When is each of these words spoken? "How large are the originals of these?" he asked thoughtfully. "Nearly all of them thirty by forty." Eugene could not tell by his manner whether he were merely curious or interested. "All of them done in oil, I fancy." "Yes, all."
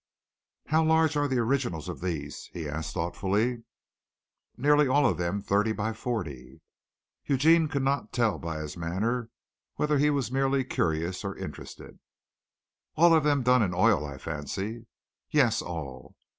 "How 0.65 0.83
large 0.83 1.15
are 1.15 1.27
the 1.27 1.37
originals 1.37 1.87
of 1.87 2.01
these?" 2.01 2.49
he 2.53 2.67
asked 2.67 2.95
thoughtfully. 2.95 3.65
"Nearly 4.57 4.87
all 4.87 5.05
of 5.05 5.19
them 5.19 5.43
thirty 5.43 5.73
by 5.73 5.93
forty." 5.93 6.59
Eugene 7.27 7.67
could 7.67 7.83
not 7.83 8.11
tell 8.11 8.39
by 8.39 8.61
his 8.61 8.75
manner 8.75 9.29
whether 9.75 9.99
he 9.99 10.09
were 10.09 10.23
merely 10.31 10.63
curious 10.63 11.23
or 11.23 11.37
interested. 11.37 11.99
"All 12.95 13.13
of 13.13 13.23
them 13.23 13.43
done 13.43 13.61
in 13.61 13.75
oil, 13.75 14.03
I 14.03 14.17
fancy." 14.17 14.87
"Yes, 15.29 15.61
all." 15.61 16.15